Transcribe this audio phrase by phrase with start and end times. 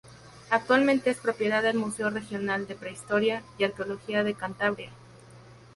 [0.49, 4.89] Actualmente es propiedad del Museo Regional de Prehistoria y Arqueología de Cantabria.